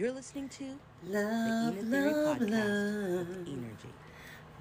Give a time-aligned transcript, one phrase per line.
[0.00, 0.64] You're listening to
[1.10, 3.28] Love, the Ena Theory love, Podcast love.
[3.28, 3.92] with Energy.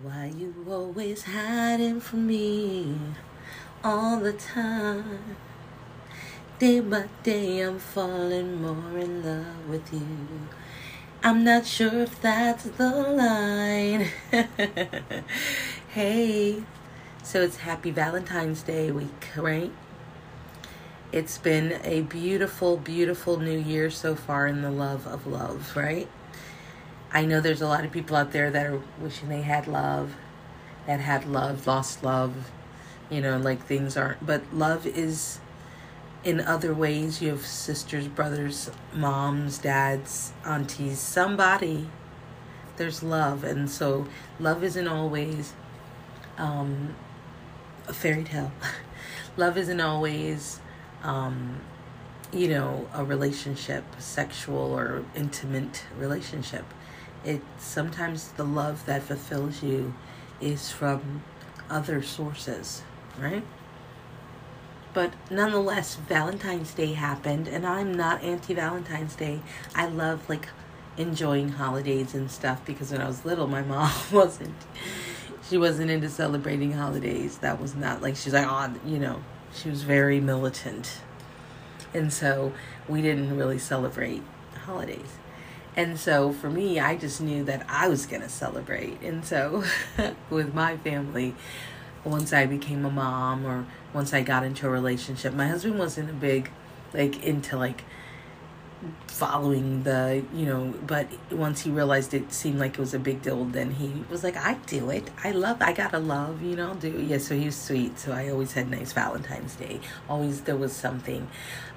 [0.02, 2.98] Why you always hiding from me
[3.82, 5.38] all the time?
[6.60, 10.50] Day by day, I'm falling more in love with you.
[11.24, 14.10] I'm not sure if that's the line.
[15.88, 16.64] hey,
[17.24, 19.72] so it's Happy Valentine's Day week, right?
[21.12, 26.08] It's been a beautiful, beautiful new year so far in the love of love, right?
[27.12, 30.16] I know there's a lot of people out there that are wishing they had love,
[30.86, 32.52] that had love, lost love,
[33.10, 34.24] you know, like things aren't.
[34.24, 35.40] But love is
[36.24, 37.24] in other ways.
[37.24, 41.90] You have sisters, brothers, moms, dads, aunties, somebody.
[42.78, 43.44] There's love.
[43.44, 44.08] And so
[44.40, 45.54] love isn't always
[46.38, 46.96] um,
[47.88, 48.52] a fairy tale.
[49.38, 50.60] love isn't always,
[51.04, 51.62] um,
[52.32, 56.66] you know, a relationship, sexual or intimate relationship
[57.24, 59.94] it sometimes the love that fulfills you
[60.42, 61.24] is from
[61.70, 62.82] other sources,
[63.20, 63.44] right?
[64.94, 69.42] But nonetheless, Valentine's Day happened, and I'm not anti Valentine's Day.
[69.76, 70.48] I love like
[70.98, 74.56] enjoying holidays and stuff because when I was little, my mom wasn't.
[75.48, 77.40] She wasn't into celebrating holidays.
[77.40, 79.22] That was not like she's like, oh, you know,
[79.54, 81.02] she was very militant,
[81.94, 82.54] and so
[82.88, 84.24] we didn't really celebrate
[84.66, 85.18] holidays.
[85.76, 89.02] And so for me, I just knew that I was going to celebrate.
[89.02, 89.64] And so
[90.30, 91.36] with my family,
[92.04, 96.10] once I became a mom or once I got into a relationship, my husband wasn't
[96.10, 96.52] a big,
[96.94, 97.84] like, into like
[99.08, 103.22] following the, you know, but once he realized it seemed like it was a big
[103.22, 105.10] deal, then he was like, I do it.
[105.24, 106.90] I love, I gotta love, you know, do.
[106.90, 108.00] Yeah, so he was sweet.
[108.00, 109.82] So I always had nice Valentine's Day.
[110.08, 111.28] Always there was something.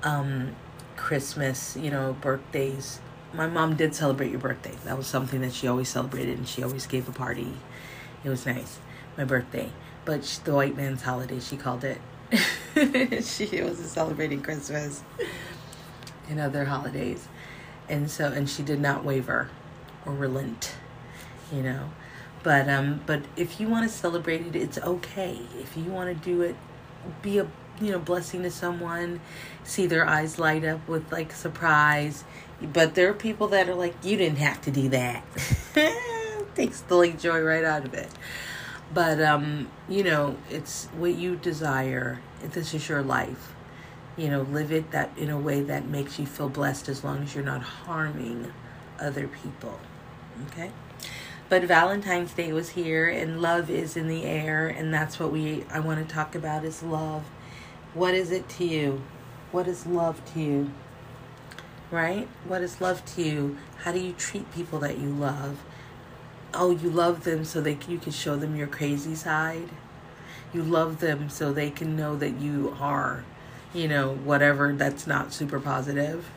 [0.03, 0.55] Um,
[0.97, 3.01] Christmas, you know, birthdays
[3.35, 4.75] my mom did celebrate your birthday.
[4.85, 7.53] That was something that she always celebrated, and she always gave a party.
[8.25, 8.79] It was nice,
[9.17, 9.71] my birthday.
[10.05, 11.99] But she, the white man's holiday, she called it.
[13.25, 15.03] she wasn't celebrating Christmas
[16.29, 17.29] and other holidays,
[17.89, 19.51] and so and she did not waver
[20.07, 20.75] or relent,
[21.53, 21.91] you know.
[22.43, 25.41] But um, but if you want to celebrate it, it's okay.
[25.59, 26.57] If you want to do it,
[27.23, 27.47] be a
[27.81, 29.21] you know blessing to someone,
[29.65, 32.25] see their eyes light up with like surprise
[32.63, 35.25] but there are people that are like, you didn't have to do that.
[36.55, 38.09] Takes the like joy right out of it.
[38.93, 42.21] But um, you know, it's what you desire.
[42.43, 43.55] This is your life.
[44.17, 47.23] You know, live it that in a way that makes you feel blessed as long
[47.23, 48.53] as you're not harming
[49.01, 49.79] other people.
[50.49, 50.71] Okay?
[51.49, 55.65] But Valentine's Day was here and love is in the air and that's what we
[55.71, 57.25] I want to talk about is love.
[57.95, 59.03] What is it to you?
[59.51, 60.71] What is love to you?
[61.93, 62.27] right?
[62.47, 63.59] What is love to you?
[63.85, 65.59] How do you treat people that you love?
[66.55, 69.69] Oh, you love them so that you can show them your crazy side.
[70.53, 73.25] You love them so they can know that you are,
[73.75, 76.31] you know, whatever that's not super positive.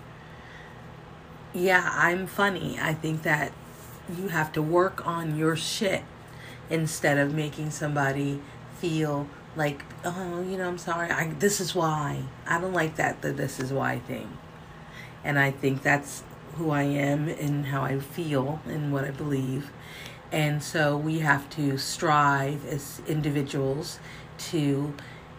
[1.54, 2.78] Yeah, I'm funny.
[2.80, 3.54] I think that
[4.18, 6.04] you have to work on your shit
[6.70, 8.42] instead of making somebody
[8.78, 11.10] feel like, oh, you know, I'm sorry.
[11.10, 12.24] I this is why.
[12.46, 14.38] I don't like that the this is why thing
[15.26, 16.24] and I think that's
[16.54, 19.72] who I am and how I feel and what I believe.
[20.32, 24.00] And so we have to strive as individuals
[24.52, 24.94] to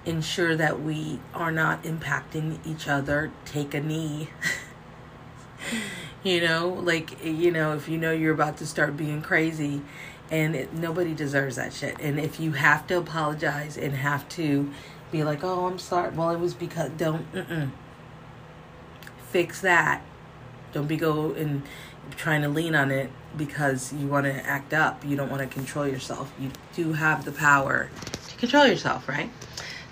[0.07, 3.31] ensure that we are not impacting each other.
[3.45, 4.31] Take a knee.
[6.23, 9.83] you know, like, you know, if you know you're about to start being crazy,
[10.31, 11.97] and it, nobody deserves that shit.
[12.01, 14.71] And if you have to apologize and have to
[15.13, 17.71] be like, oh, I'm sorry, well, it was because, don't, mm-mm
[19.37, 20.01] fix that.
[20.73, 21.63] Don't be go and
[22.17, 25.05] trying to lean on it because you want to act up.
[25.05, 26.33] You don't want to control yourself.
[26.39, 27.91] You do have the power
[28.29, 29.31] to control yourself, right?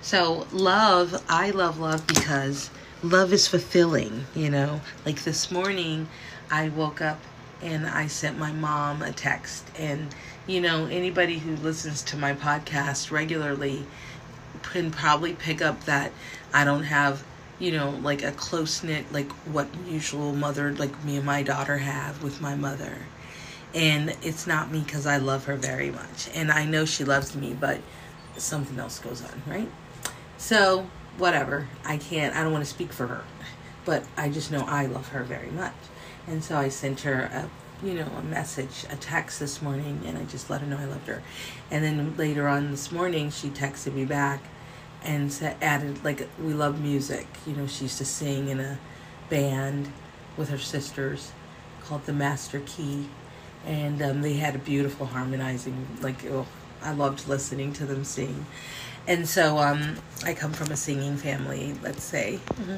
[0.04, 2.68] So, love, I love love because
[3.02, 4.82] love is fulfilling, you know?
[5.06, 6.08] Like this morning,
[6.50, 7.18] I woke up
[7.62, 9.64] and I sent my mom a text.
[9.78, 10.14] And,
[10.46, 13.86] you know, anybody who listens to my podcast regularly
[14.62, 16.12] can probably pick up that
[16.52, 17.24] I don't have
[17.58, 21.78] you know, like a close knit, like what usual mother, like me and my daughter
[21.78, 22.98] have with my mother.
[23.72, 26.28] And it's not me because I love her very much.
[26.34, 27.80] And I know she loves me, but
[28.36, 29.70] something else goes on, right?
[30.44, 30.86] So,
[31.16, 31.68] whatever.
[31.86, 33.24] I can't, I don't want to speak for her.
[33.86, 35.72] But I just know I love her very much.
[36.26, 37.48] And so I sent her a
[37.82, 40.84] you know, a message, a text this morning, and I just let her know I
[40.84, 41.22] loved her.
[41.70, 44.42] And then later on this morning, she texted me back
[45.02, 47.26] and said, added like we love music.
[47.46, 48.78] You know, she used to sing in a
[49.30, 49.90] band
[50.36, 51.32] with her sisters
[51.84, 53.08] called The Master Key.
[53.64, 56.46] And um, they had a beautiful harmonizing, like, oh,
[56.84, 58.46] I loved listening to them sing.
[59.06, 62.40] And so um, I come from a singing family, let's say.
[62.46, 62.76] Mm-hmm.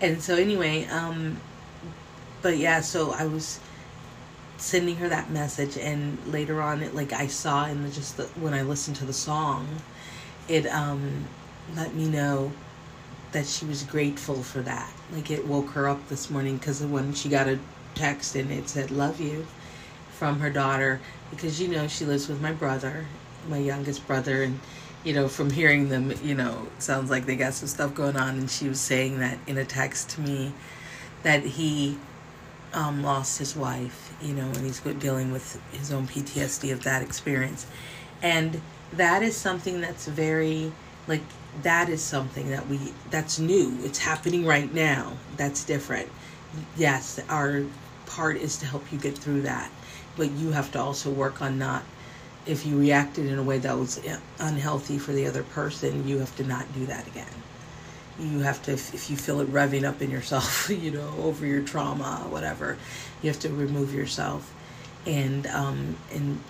[0.00, 1.38] And so, anyway, um,
[2.42, 3.60] but yeah, so I was
[4.56, 8.24] sending her that message, and later on, it, like I saw in the, just the,
[8.40, 9.66] when I listened to the song,
[10.48, 11.26] it um,
[11.74, 12.52] let me know
[13.32, 14.92] that she was grateful for that.
[15.12, 17.58] Like it woke her up this morning because when she got a
[17.94, 19.46] text and it said "Love you"
[20.20, 21.00] from her daughter,
[21.30, 23.06] because you know she lives with my brother,
[23.48, 24.60] my youngest brother, and
[25.02, 28.36] you know from hearing them, you know, sounds like they got some stuff going on.
[28.36, 30.52] And she was saying that in a text to me
[31.22, 31.98] that he
[32.74, 37.00] um, lost his wife, you know, and he's dealing with his own PTSD of that
[37.00, 37.66] experience,
[38.22, 38.60] and
[38.92, 40.70] that is something that's very
[41.08, 41.22] like
[41.62, 42.78] that is something that we
[43.10, 43.78] that's new.
[43.80, 45.14] It's happening right now.
[45.38, 46.10] That's different.
[46.76, 47.64] Yes our
[48.10, 49.70] part is to help you get through that.
[50.16, 51.84] But you have to also work on not
[52.46, 54.00] if you reacted in a way that was
[54.38, 57.26] unhealthy for the other person you have to not do that again.
[58.18, 61.62] You have to if, you feel it revving up in yourself you know over your
[61.62, 62.76] trauma whatever
[63.22, 64.52] you have to remove yourself.
[65.06, 66.40] And um and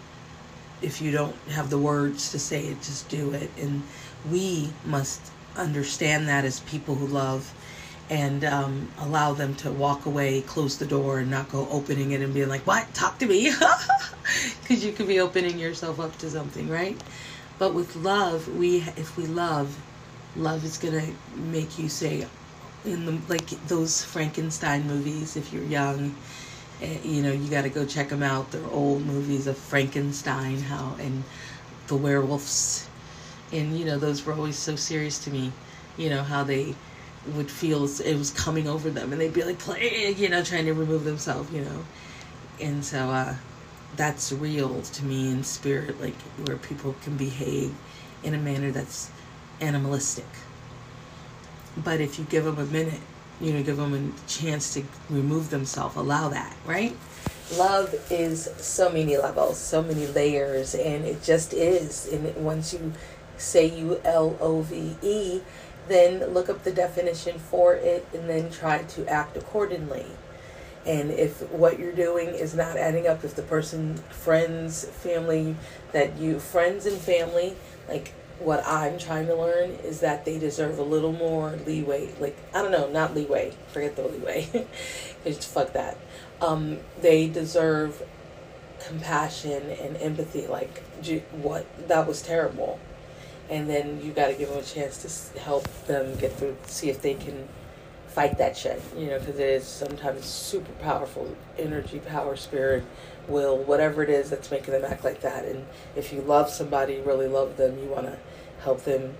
[0.82, 3.50] if you don't have the words to say it, just do it.
[3.58, 3.82] And
[4.30, 5.20] we must
[5.56, 7.52] understand that as people who love
[8.10, 12.20] and um, allow them to walk away, close the door, and not go opening it
[12.20, 12.92] and being like, What?
[12.94, 13.52] Talk to me.
[14.62, 16.96] Because you could be opening yourself up to something, right?
[17.58, 19.76] But with love, we if we love,
[20.36, 21.02] love is to
[21.36, 22.26] make you say,
[22.84, 26.14] in the like those Frankenstein movies, if you're young,
[26.82, 28.50] Eh, you know, you got to go check them out.
[28.52, 31.24] They're old movies of Frankenstein, how and
[31.88, 32.88] the werewolves,
[33.52, 35.52] and you know those were always so serious to me.
[35.98, 36.74] You know how they
[37.34, 40.66] would feel it was coming over them, and they'd be like, "Play," you know, trying
[40.66, 41.84] to remove themselves, you know,
[42.60, 43.34] and so uh,
[43.96, 47.74] that's real to me in spirit, like where people can behave
[48.22, 49.10] in a manner that's
[49.60, 50.26] animalistic.
[51.76, 53.00] But if you give them a minute
[53.40, 55.96] you know, give them a chance to remove themselves.
[55.96, 56.96] Allow that, right?
[57.56, 62.06] Love is so many levels, so many layers, and it just is.
[62.12, 62.92] And once you
[63.38, 65.40] say you L O V E,
[65.90, 70.06] then look up the definition for it and then try to act accordingly.
[70.86, 75.56] And if what you're doing is not adding up, if the person, friends, family,
[75.92, 77.54] that you, friends and family,
[77.88, 82.08] like what I'm trying to learn is that they deserve a little more leeway.
[82.18, 83.52] Like, I don't know, not leeway.
[83.68, 84.66] Forget the leeway.
[85.24, 85.98] Just fuck that.
[86.40, 88.02] Um, they deserve
[88.80, 90.46] compassion and empathy.
[90.46, 90.82] Like,
[91.32, 91.66] what?
[91.88, 92.80] That was terrible.
[93.50, 96.88] And then you got to give them a chance to help them get through, see
[96.88, 97.48] if they can
[98.06, 98.80] fight that shit.
[98.96, 102.84] You know, because it is sometimes super powerful energy, power, spirit,
[103.28, 105.44] will, whatever it is that's making them act like that.
[105.44, 105.66] And
[105.96, 108.18] if you love somebody, really love them, you want to
[108.62, 109.14] help them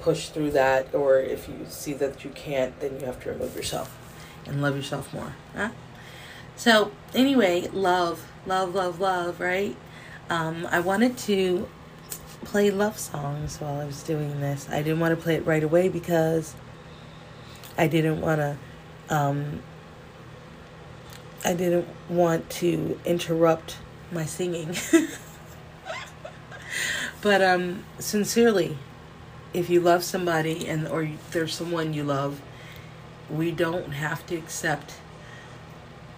[0.00, 0.94] push through that.
[0.94, 3.96] Or if you see that you can't, then you have to remove yourself
[4.46, 5.34] and love yourself more.
[5.54, 5.70] Huh?
[6.56, 9.76] So, anyway, love, love, love, love, right?
[10.30, 11.68] Um, I wanted to
[12.46, 14.68] play love songs while I was doing this.
[14.70, 16.54] I didn't want to play it right away because
[17.76, 18.56] I didn't want to.
[19.08, 19.62] Um,
[21.44, 23.78] I didn't want to interrupt
[24.12, 24.76] my singing.
[27.20, 28.78] but um, sincerely,
[29.52, 32.40] if you love somebody and or there's someone you love,
[33.28, 34.94] we don't have to accept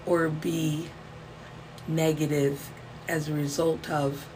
[0.05, 0.91] or be
[1.87, 2.71] negative
[3.09, 4.26] as a result of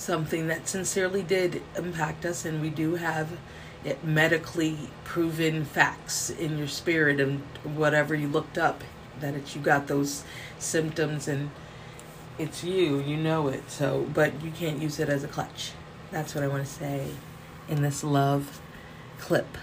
[0.00, 3.38] something that sincerely did impact us and we do have
[3.84, 8.82] it medically proven facts in your spirit and whatever you looked up
[9.20, 10.24] that it's you got those
[10.58, 11.50] symptoms and
[12.38, 13.70] it's you, you know it.
[13.70, 15.72] So, but you can't use it as a clutch.
[16.10, 17.10] That's what I want to say
[17.68, 18.60] in this love
[19.18, 19.58] clip.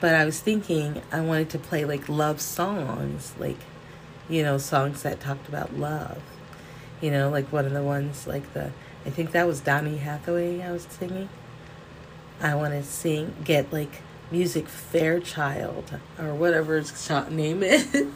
[0.00, 3.58] But I was thinking I wanted to play like love songs, like
[4.28, 6.22] you know, songs that talked about love.
[7.02, 8.72] You know, like one of the ones like the
[9.06, 11.28] I think that was Donny Hathaway I was singing.
[12.40, 18.06] I want to sing, get like music Fairchild or whatever its name is.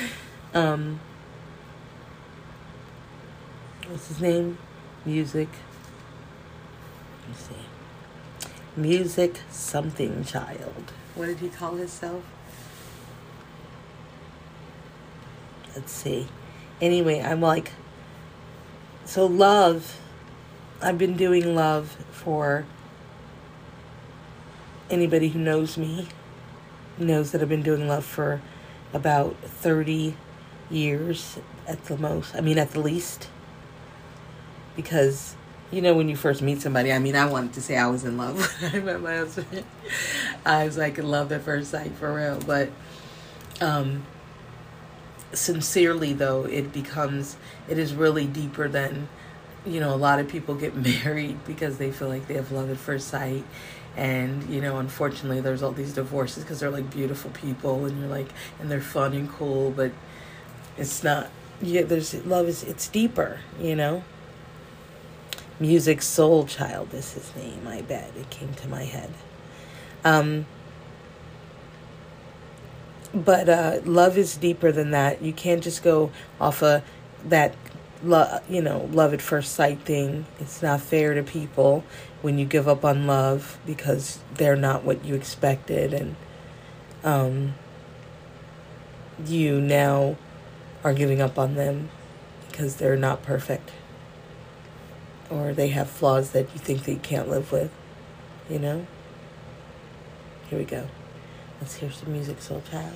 [0.54, 1.00] um,
[3.86, 4.58] what's his name?
[5.04, 5.48] Music.
[7.20, 8.50] Let me see.
[8.76, 10.92] Music something child.
[11.14, 12.22] What did he call himself?
[15.74, 16.26] Let's see.
[16.80, 17.72] Anyway, I'm like,
[19.04, 19.98] so love.
[20.80, 22.64] I've been doing love for
[24.88, 26.08] anybody who knows me
[26.96, 28.40] knows that I've been doing love for
[28.92, 30.16] about 30
[30.70, 32.34] years at the most.
[32.34, 33.28] I mean, at the least.
[34.76, 35.34] Because,
[35.70, 38.04] you know, when you first meet somebody, I mean, I wanted to say I was
[38.04, 39.64] in love I met my husband.
[40.46, 42.38] I was like in love at first sight for real.
[42.40, 42.70] But,
[43.60, 44.04] um,
[45.32, 47.36] sincerely though, it becomes,
[47.68, 49.08] it is really deeper than,
[49.66, 50.74] you know, a lot of people get
[51.04, 53.44] married because they feel like they have love at first sight.
[53.96, 58.08] And you know unfortunately there's all these divorces because they're like beautiful people and you're
[58.08, 58.28] like
[58.60, 59.90] and they're fun and cool but
[60.76, 64.04] it's not yeah there's love is it's deeper you know?
[65.60, 68.12] Musiq Soulchild is his name i bet.
[68.16, 69.12] It came to my head.
[70.04, 70.46] Um
[73.12, 75.22] but uh love is deeper than that.
[75.22, 76.84] You can't just go off of
[77.24, 77.54] that
[78.02, 80.26] love you know love at first sight thing.
[80.38, 81.84] It's not fair to people
[82.22, 85.92] when you give up on love because they're not what you expected.
[85.92, 86.16] And
[87.04, 87.54] um
[89.24, 90.16] you now
[90.84, 91.90] are giving up on them
[92.48, 93.70] because they're not perfect.
[95.30, 97.70] Or they have flaws that you think you can't live with
[98.48, 98.86] you know?
[100.48, 100.88] Here we go.
[101.60, 102.94] Let's hear some Musiq Soulchild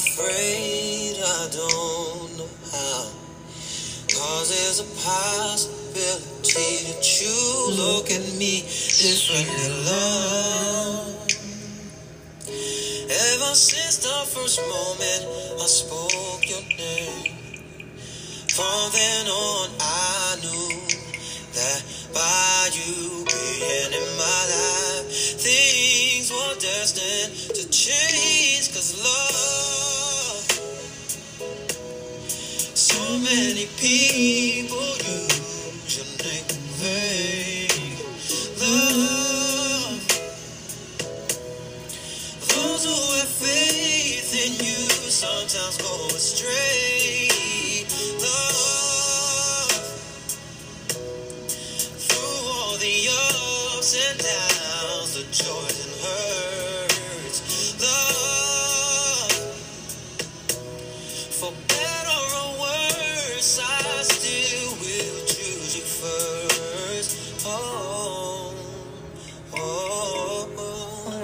[0.00, 3.02] afraid I don't know how.
[4.08, 7.36] Cause there's a possibility that you
[7.76, 8.62] look at me
[8.96, 11.26] differently, love.
[13.10, 15.22] Ever since the first moment
[15.60, 17.36] I spoke your name.
[18.56, 20.80] From then on, I knew
[21.54, 21.82] that
[22.14, 25.06] by you being in my life,
[25.44, 28.72] things were destined to change.
[28.72, 29.29] Cause love,
[33.30, 34.59] many people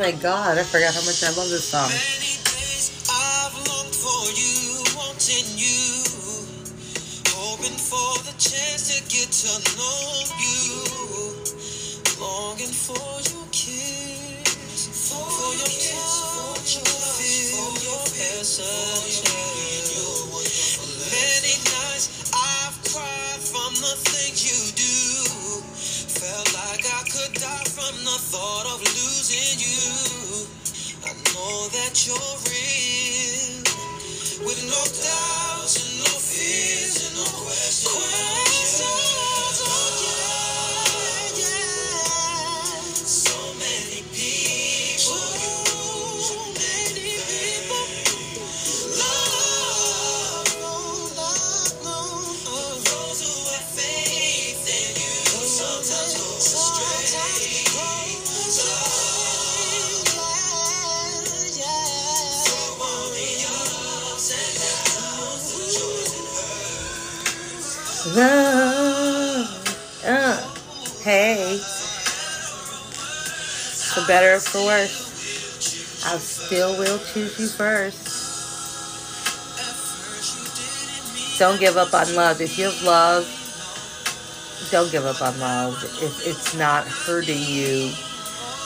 [0.06, 1.90] my god i forgot how much i love this song
[32.06, 33.62] you're real,
[34.46, 35.45] with no doubts
[74.06, 78.24] better or for worse, I still will choose you first.
[81.38, 82.40] Don't give up on love.
[82.40, 83.26] If you have love,
[84.70, 85.82] don't give up on love.
[86.02, 87.92] If it's not hurting you,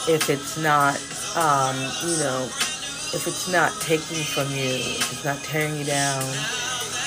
[0.07, 0.95] if it's not,
[1.35, 1.75] um,
[2.07, 2.47] you know,
[3.13, 6.23] if it's not taking from you, if it's not tearing you down,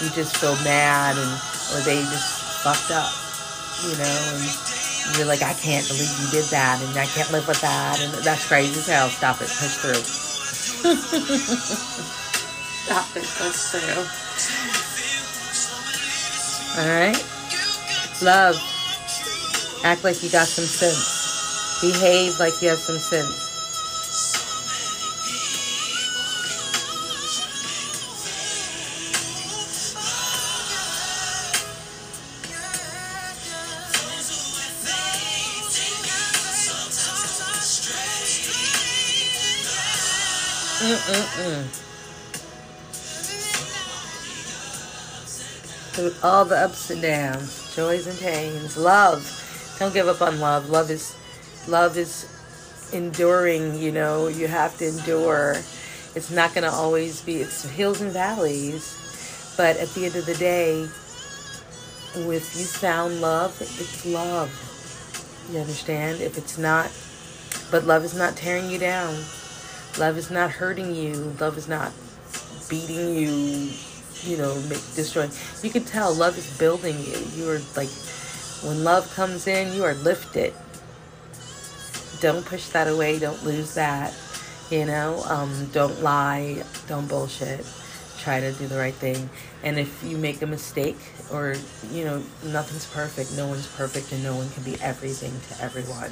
[0.02, 1.32] you just feel mad and
[1.72, 3.10] or they just fucked up,
[3.88, 4.73] you know, and
[5.16, 8.12] you're like, I can't believe you did that, and I can't live with that, and
[8.24, 9.08] that's crazy as hell.
[9.08, 9.94] Stop it, push through.
[12.84, 14.04] Stop it, push through.
[16.80, 17.16] All right,
[18.22, 18.56] love.
[19.84, 21.80] Act like you got some sense.
[21.80, 23.53] Behave like you have some sense.
[40.84, 41.64] Mm-mm-mm.
[45.94, 49.24] Through all the ups and downs, joys and pains, love.
[49.78, 50.68] Don't give up on love.
[50.68, 51.16] Love is,
[51.68, 52.28] love is
[52.92, 53.76] enduring.
[53.80, 55.52] You know, you have to endure.
[56.14, 57.36] It's not going to always be.
[57.36, 60.82] It's hills and valleys, but at the end of the day,
[62.14, 64.50] if you found love, it's love.
[65.50, 66.20] You understand?
[66.20, 66.90] If it's not,
[67.70, 69.16] but love is not tearing you down.
[69.98, 71.34] Love is not hurting you.
[71.38, 71.92] Love is not
[72.68, 73.70] beating you,
[74.22, 75.30] you know, make, destroying.
[75.62, 77.16] You can tell love is building you.
[77.34, 77.90] You are like,
[78.64, 80.52] when love comes in, you are lifted.
[82.20, 83.18] Don't push that away.
[83.18, 84.14] Don't lose that.
[84.70, 86.64] You know, um, don't lie.
[86.88, 87.64] Don't bullshit.
[88.18, 89.28] Try to do the right thing.
[89.62, 90.96] And if you make a mistake,
[91.32, 91.54] or,
[91.92, 96.10] you know, nothing's perfect, no one's perfect, and no one can be everything to everyone.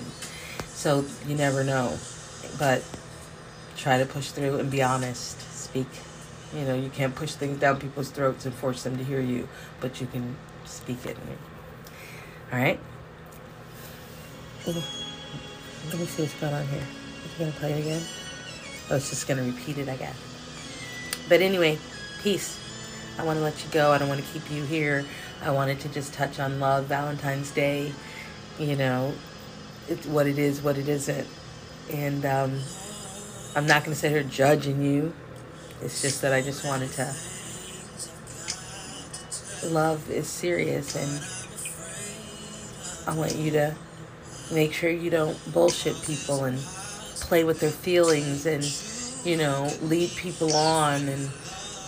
[0.69, 1.97] So you never know.
[2.59, 2.83] But
[3.83, 5.41] try to push through and be honest.
[5.53, 5.89] Speak.
[6.55, 9.49] You know, you can't push things down people's throats and force them to hear you,
[9.81, 11.17] but you can speak it.
[12.53, 12.79] All right?
[14.67, 16.87] Let me see what's going on here.
[17.25, 18.03] Is it going to play it again?
[18.91, 20.17] Oh, it's just going to repeat it, I guess.
[21.29, 21.79] But anyway,
[22.23, 22.59] peace.
[23.19, 23.91] I want to let you go.
[23.91, 25.05] I don't want to keep you here.
[25.43, 27.93] I wanted to just touch on love, Valentine's Day,
[28.61, 29.12] you know,
[29.89, 31.27] it's what it is, what it isn't.
[31.91, 32.61] And um,
[33.54, 35.12] I'm not going to sit here judging you.
[35.82, 37.14] It's just that I just wanted to.
[39.68, 41.21] Love is serious, and
[43.06, 43.75] I want you to
[44.52, 46.59] make sure you don't bullshit people and
[47.21, 48.64] play with their feelings and,
[49.26, 51.30] you know, lead people on and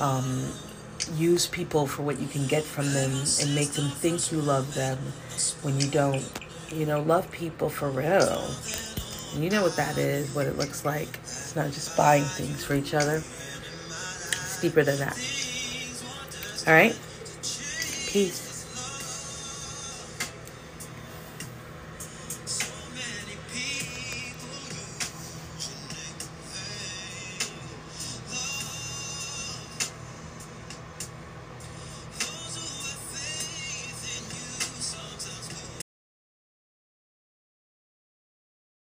[0.00, 0.46] um,
[1.14, 4.74] use people for what you can get from them and make them think you love
[4.74, 4.98] them
[5.62, 6.24] when you don't.
[6.70, 8.50] You know, love people for real.
[9.36, 11.08] You know what that is, what it looks like.
[11.22, 13.16] It's not just buying things for each other.
[13.16, 15.18] It's deeper than that.
[16.66, 16.96] All right?
[18.06, 18.43] Peace.